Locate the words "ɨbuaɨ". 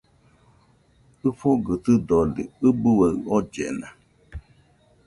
2.67-3.09